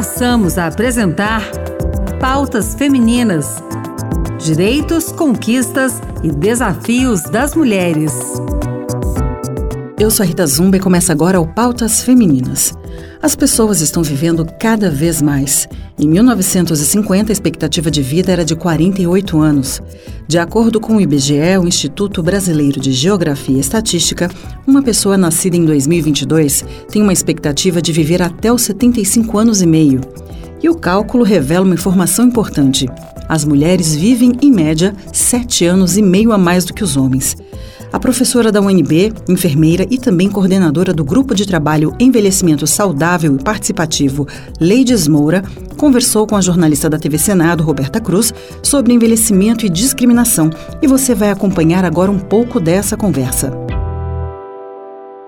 [0.00, 1.42] passamos a apresentar
[2.18, 3.62] Pautas Femininas:
[4.38, 8.10] Direitos, Conquistas e Desafios das Mulheres.
[9.98, 12.72] Eu sou a Rita Zumba e começa agora o Pautas Femininas.
[13.20, 15.68] As pessoas estão vivendo cada vez mais.
[16.02, 19.82] Em 1950, a expectativa de vida era de 48 anos.
[20.26, 24.30] De acordo com o IBGE, o Instituto Brasileiro de Geografia e Estatística,
[24.66, 29.66] uma pessoa nascida em 2022 tem uma expectativa de viver até os 75 anos e
[29.66, 30.00] meio.
[30.62, 32.88] E o cálculo revela uma informação importante.
[33.28, 37.36] As mulheres vivem, em média, sete anos e meio a mais do que os homens.
[37.92, 43.42] A professora da UNB, enfermeira e também coordenadora do Grupo de Trabalho Envelhecimento Saudável e
[43.42, 44.28] Participativo,
[44.60, 45.42] Leides Moura,
[45.76, 48.32] conversou com a jornalista da TV Senado, Roberta Cruz,
[48.62, 50.50] sobre envelhecimento e discriminação.
[50.80, 53.52] E você vai acompanhar agora um pouco dessa conversa.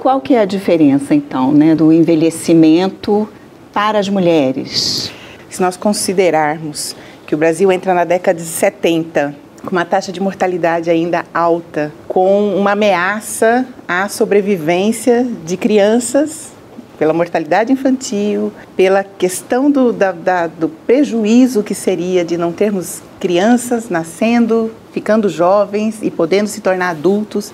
[0.00, 3.28] Qual que é a diferença, então, né, do envelhecimento
[3.70, 5.12] para as mulheres?
[5.50, 6.96] Se nós considerarmos
[7.26, 11.92] que o Brasil entra na década de 70 com uma taxa de mortalidade ainda alta,
[12.16, 16.50] com uma ameaça à sobrevivência de crianças
[16.98, 23.02] pela mortalidade infantil, pela questão do, da, da, do prejuízo que seria de não termos
[23.20, 27.52] crianças nascendo, ficando jovens e podendo se tornar adultos.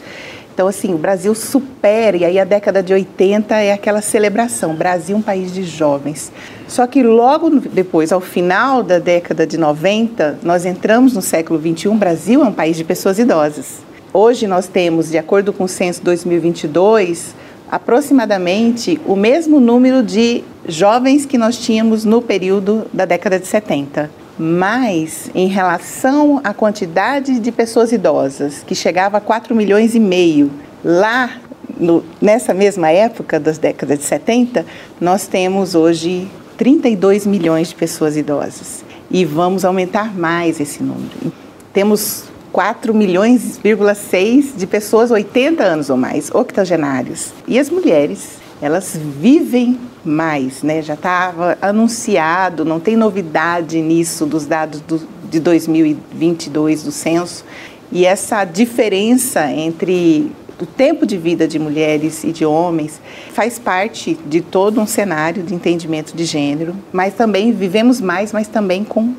[0.54, 5.16] Então, assim, o Brasil supera, e aí a década de 80 é aquela celebração, Brasil
[5.16, 6.30] um país de jovens.
[6.68, 11.98] Só que logo depois, ao final da década de 90, nós entramos no século 21,
[11.98, 13.90] Brasil é um país de pessoas idosas.
[14.14, 17.34] Hoje nós temos, de acordo com o censo 2022,
[17.70, 24.22] aproximadamente o mesmo número de jovens que nós tínhamos no período da década de 70
[24.38, 30.50] mas em relação à quantidade de pessoas idosas, que chegava a 4 milhões e meio,
[30.82, 31.38] lá
[31.78, 34.64] no, nessa mesma época das décadas de 70,
[35.00, 41.32] nós temos hoje 32 milhões de pessoas idosas e vamos aumentar mais esse número.
[41.72, 43.58] Temos 4 milhões,
[43.94, 47.32] 6 de pessoas 80 anos ou mais, octogenários.
[47.48, 50.82] E as mulheres, elas vivem mais, né?
[50.82, 57.44] Já estava anunciado, não tem novidade nisso dos dados do, de 2022 do censo.
[57.90, 60.30] E essa diferença entre
[60.60, 63.00] o tempo de vida de mulheres e de homens
[63.32, 68.46] faz parte de todo um cenário de entendimento de gênero, mas também vivemos mais, mas
[68.46, 69.12] também com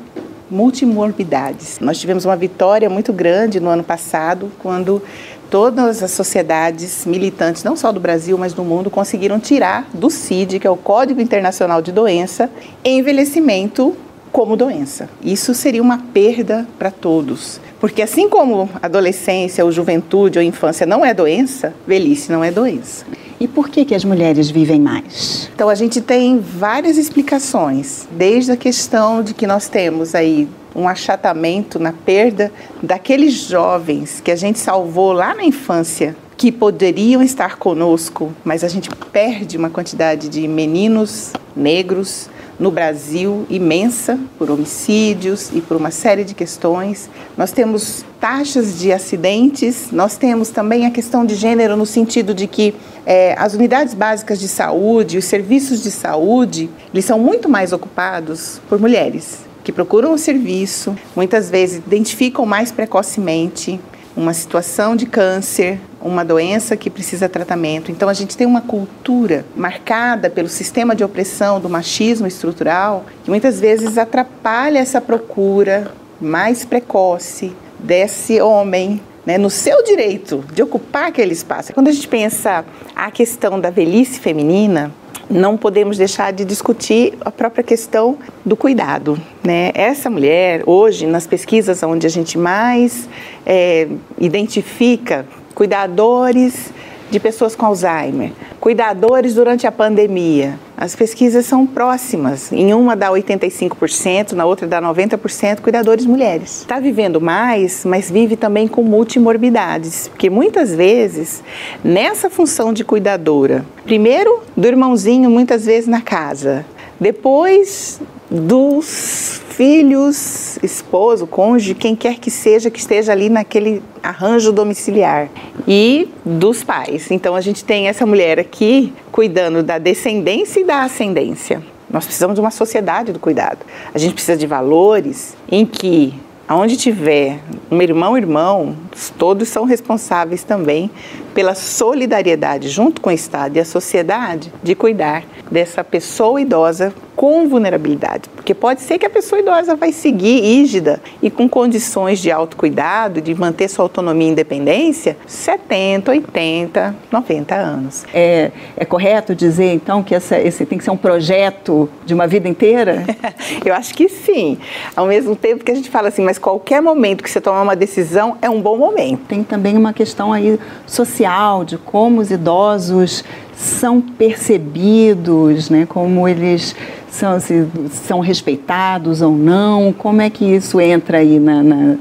[0.50, 1.78] multimorbidades.
[1.80, 5.02] Nós tivemos uma vitória muito grande no ano passado, quando
[5.50, 10.58] todas as sociedades militantes, não só do Brasil, mas do mundo, conseguiram tirar do CID,
[10.58, 12.50] que é o Código Internacional de Doença,
[12.84, 13.96] envelhecimento
[14.32, 15.08] como doença.
[15.22, 17.60] Isso seria uma perda para todos.
[17.78, 23.06] Porque assim como adolescência ou juventude ou infância não é doença, velhice não é doença.
[23.44, 25.50] E por que, que as mulheres vivem mais?
[25.54, 30.88] Então a gente tem várias explicações, desde a questão de que nós temos aí um
[30.88, 32.50] achatamento na perda
[32.82, 38.68] daqueles jovens que a gente salvou lá na infância, que poderiam estar conosco, mas a
[38.68, 45.90] gente perde uma quantidade de meninos negros no Brasil imensa por homicídios e por uma
[45.90, 47.10] série de questões.
[47.36, 52.46] Nós temos taxas de acidentes, nós temos também a questão de gênero no sentido de
[52.46, 57.72] que é, as unidades básicas de saúde, os serviços de saúde, eles são muito mais
[57.72, 63.80] ocupados por mulheres que procuram o serviço, muitas vezes identificam mais precocemente
[64.16, 67.90] uma situação de câncer, uma doença que precisa tratamento.
[67.90, 73.30] Então a gente tem uma cultura marcada pelo sistema de opressão do machismo estrutural que
[73.30, 81.08] muitas vezes atrapalha essa procura mais precoce desse homem né, no seu direito de ocupar
[81.08, 81.72] aquele espaço.
[81.72, 82.64] Quando a gente pensa
[82.94, 84.92] a questão da velhice feminina,
[85.30, 89.18] não podemos deixar de discutir a própria questão do cuidado.
[89.42, 89.70] Né?
[89.74, 93.08] Essa mulher, hoje, nas pesquisas onde a gente mais
[93.46, 93.88] é,
[94.18, 96.72] identifica cuidadores
[97.10, 100.58] de pessoas com Alzheimer, cuidadores durante a pandemia.
[100.76, 102.52] As pesquisas são próximas.
[102.52, 106.62] Em uma dá 85%, na outra dá 90% cuidadores mulheres.
[106.62, 111.42] Está vivendo mais, mas vive também com multimorbidades, porque muitas vezes
[111.82, 116.64] nessa função de cuidadora, primeiro do irmãozinho muitas vezes na casa,
[116.98, 118.00] depois
[118.30, 125.28] dos filhos, esposo, cônjuge, quem quer que seja que esteja ali naquele arranjo domiciliar
[125.66, 127.10] e dos pais.
[127.10, 131.62] Então a gente tem essa mulher aqui cuidando da descendência e da ascendência.
[131.90, 133.58] Nós precisamos de uma sociedade do cuidado.
[133.94, 136.14] A gente precisa de valores em que
[136.46, 137.38] aonde tiver
[137.70, 138.76] um irmão irmão,
[139.16, 140.90] todos são responsáveis também
[141.34, 147.48] pela solidariedade junto com o Estado e a sociedade de cuidar dessa pessoa idosa com
[147.48, 152.30] vulnerabilidade, porque pode ser que a pessoa idosa vai seguir rígida e com condições de
[152.30, 158.04] autocuidado, de manter sua autonomia e independência, 70, 80, 90 anos.
[158.12, 162.26] É, é correto dizer então que essa, esse tem que ser um projeto de uma
[162.26, 163.04] vida inteira?
[163.64, 164.58] Eu acho que sim.
[164.96, 167.76] Ao mesmo tempo que a gente fala assim, mas qualquer momento que você tomar uma
[167.76, 169.20] decisão é um bom momento.
[169.26, 175.86] Tem também uma questão aí social de como os idosos são percebidos, né?
[175.86, 176.74] Como eles
[177.08, 179.92] são, se, são respeitados ou não?
[179.92, 181.96] Como é que isso entra aí na, na,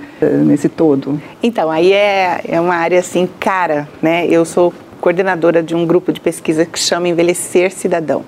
[0.45, 1.21] nesse todo?
[1.41, 4.25] Então, aí é, é uma área assim, cara, né?
[4.27, 8.24] Eu sou coordenadora de um grupo de pesquisa que chama Envelhecer Cidadão.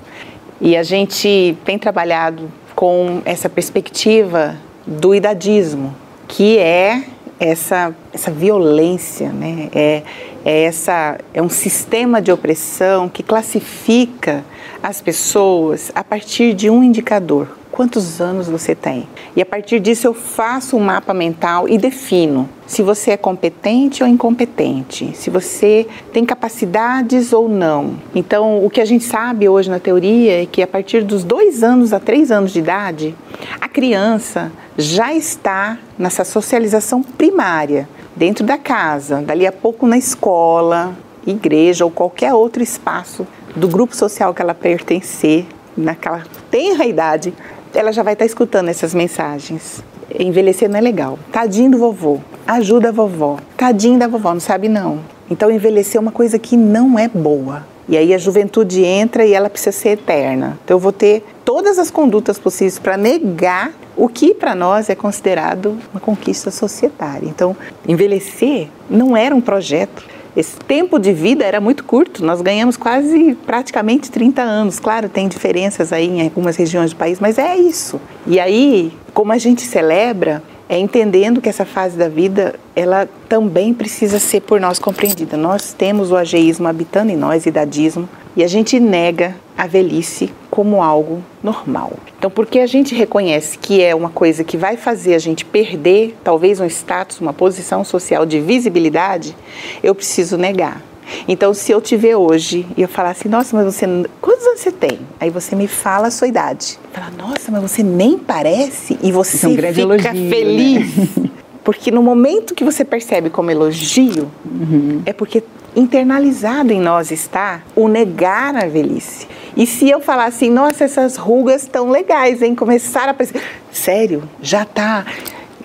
[0.59, 4.55] E a gente tem trabalhado com essa perspectiva
[4.85, 5.95] do idadismo,
[6.27, 7.03] que é
[7.39, 9.69] essa, essa violência, né?
[9.73, 10.03] é,
[10.43, 14.43] é, essa, é um sistema de opressão que classifica
[14.81, 17.47] as pessoas a partir de um indicador.
[17.75, 19.05] Quantos anos você tem?
[19.35, 24.01] E a partir disso eu faço um mapa mental e defino se você é competente
[24.01, 27.97] ou incompetente, se você tem capacidades ou não.
[28.15, 31.63] Então, o que a gente sabe hoje na teoria é que a partir dos dois
[31.63, 33.13] anos a três anos de idade,
[33.59, 40.95] a criança já está nessa socialização primária, dentro da casa, dali a pouco na escola,
[41.27, 45.45] igreja ou qualquer outro espaço do grupo social que ela pertencer,
[45.77, 47.33] naquela tenra idade,
[47.75, 49.83] ela já vai estar escutando essas mensagens.
[50.17, 51.19] Envelhecer não é legal.
[51.31, 52.19] Tadinho do vovô.
[52.47, 53.37] Ajuda a vovó.
[53.57, 54.99] Tadinho da vovó, não sabe não.
[55.29, 57.65] Então envelhecer é uma coisa que não é boa.
[57.87, 60.57] E aí a juventude entra e ela precisa ser eterna.
[60.63, 64.95] Então eu vou ter todas as condutas possíveis para negar o que para nós é
[64.95, 67.27] considerado uma conquista societária.
[67.27, 67.55] Então,
[67.87, 70.03] envelhecer não era um projeto,
[70.35, 74.79] esse tempo de vida era muito curto, nós ganhamos quase praticamente 30 anos.
[74.79, 78.01] Claro, tem diferenças aí em algumas regiões do país, mas é isso.
[78.27, 83.73] E aí, como a gente celebra, é entendendo que essa fase da vida, ela também
[83.73, 85.37] precisa ser por nós compreendida.
[85.37, 90.81] Nós temos o ageísmo habitando em nós, idadismo, e a gente nega a velhice como
[90.81, 91.91] algo normal.
[92.17, 96.15] Então, porque a gente reconhece que é uma coisa que vai fazer a gente perder
[96.23, 99.35] talvez um status, uma posição social de visibilidade,
[99.83, 100.81] eu preciso negar.
[101.27, 103.85] Então, se eu te ver hoje e eu falar assim, nossa, mas você.
[104.21, 104.97] Quantos anos você tem?
[105.19, 106.79] Aí você me fala a sua idade.
[106.93, 110.29] Fala, nossa, mas você nem parece e você é um fica elogio, né?
[110.29, 111.17] feliz.
[111.17, 111.29] Né?
[111.65, 115.01] Porque no momento que você percebe como elogio, uhum.
[115.05, 115.43] é porque
[115.75, 119.27] internalizado em nós está o negar a velhice.
[119.55, 122.55] E se eu falar assim, nossa, essas rugas estão legais, hein?
[122.55, 123.41] Começar a aparecer.
[123.71, 124.23] Sério?
[124.41, 125.05] Já tá.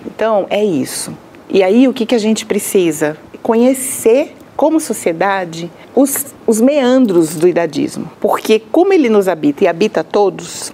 [0.05, 1.15] Então, é isso.
[1.49, 3.17] E aí, o que, que a gente precisa?
[3.41, 8.09] Conhecer, como sociedade, os, os meandros do idadismo.
[8.19, 10.71] Porque, como ele nos habita e habita todos,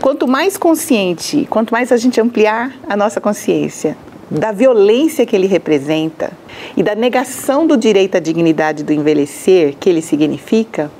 [0.00, 3.96] quanto mais consciente, quanto mais a gente ampliar a nossa consciência
[4.30, 6.32] da violência que ele representa
[6.76, 10.90] e da negação do direito à dignidade do envelhecer que ele significa,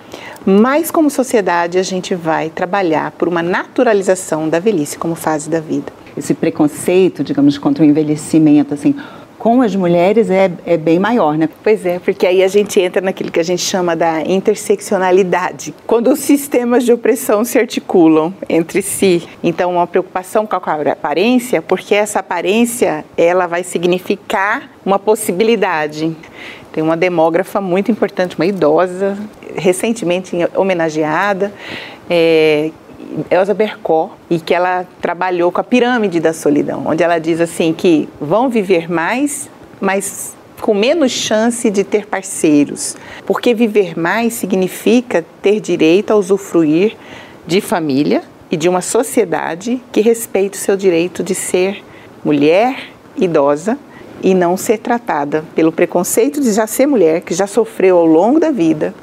[0.46, 5.60] mais como sociedade a gente vai trabalhar por uma naturalização da velhice como fase da
[5.60, 5.92] vida.
[6.16, 8.94] Esse preconceito, digamos, contra o envelhecimento, assim,
[9.38, 11.48] com as mulheres é, é bem maior, né?
[11.62, 16.10] Pois é, porque aí a gente entra naquilo que a gente chama da interseccionalidade, quando
[16.10, 19.28] os sistemas de opressão se articulam entre si.
[19.42, 20.58] Então, uma preocupação com a
[20.92, 26.16] aparência, porque essa aparência ela vai significar uma possibilidade.
[26.72, 29.16] Tem uma demógrafa muito importante, uma idosa,
[29.54, 31.52] recentemente homenageada,
[32.10, 32.70] é,
[33.30, 37.72] Elza Bercó e que ela trabalhou com a pirâmide da solidão, onde ela diz assim
[37.72, 39.48] que vão viver mais,
[39.80, 46.96] mas com menos chance de ter parceiros, porque viver mais significa ter direito a usufruir
[47.46, 51.84] de família e de uma sociedade que respeite o seu direito de ser
[52.24, 53.78] mulher idosa
[54.22, 58.40] e não ser tratada pelo preconceito de já ser mulher, que já sofreu ao longo
[58.40, 58.94] da vida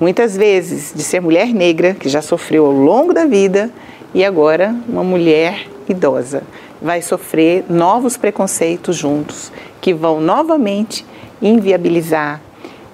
[0.00, 3.70] muitas vezes de ser mulher negra, que já sofreu ao longo da vida,
[4.14, 6.42] e agora uma mulher idosa.
[6.80, 11.04] Vai sofrer novos preconceitos juntos, que vão novamente
[11.42, 12.40] inviabilizar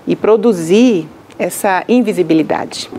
[0.06, 1.06] e produzir
[1.38, 2.90] essa invisibilidade.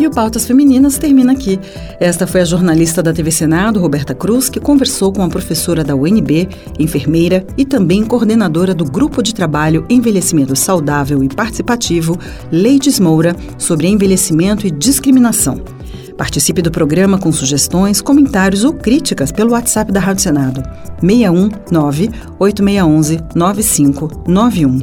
[0.00, 1.60] E o Pautas Femininas termina aqui.
[2.00, 5.94] Esta foi a jornalista da TV Senado, Roberta Cruz, que conversou com a professora da
[5.94, 12.18] UNB, enfermeira e também coordenadora do Grupo de Trabalho Envelhecimento Saudável e Participativo,
[12.50, 15.60] Leides Moura, sobre envelhecimento e discriminação.
[16.20, 20.62] Participe do programa com sugestões, comentários ou críticas pelo WhatsApp da Rádio Senado,
[21.00, 24.80] 619 8611 9591.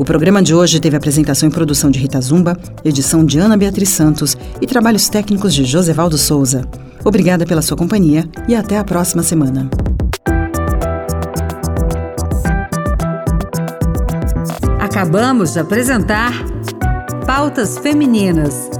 [0.00, 3.90] O programa de hoje teve apresentação e produção de Rita Zumba, edição de Ana Beatriz
[3.90, 6.66] Santos e trabalhos técnicos de Josevaldo Souza.
[7.04, 9.70] Obrigada pela sua companhia e até a próxima semana.
[14.80, 16.32] Acabamos de apresentar
[17.24, 18.79] Pautas Femininas.